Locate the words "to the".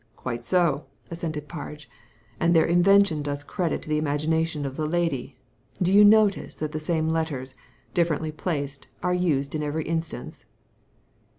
3.83-3.99